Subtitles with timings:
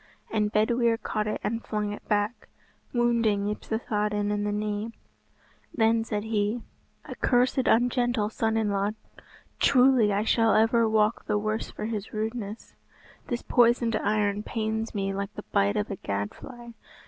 [0.31, 2.47] And Bedwyr caught it and flung it back,
[2.91, 4.93] wounding Yspathaden in the knee.
[5.75, 6.63] Then said he,
[7.05, 8.93] "A cursed ungentle son in law,
[9.59, 12.73] truly I shall ever walk the worse for his rudeness.
[13.27, 16.73] This poisoned iron pains me like the bite of a gad fly.